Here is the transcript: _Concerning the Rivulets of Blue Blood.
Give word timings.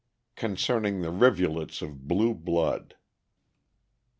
_Concerning 0.35 1.03
the 1.03 1.11
Rivulets 1.11 1.83
of 1.83 2.07
Blue 2.07 2.33
Blood. 2.33 2.95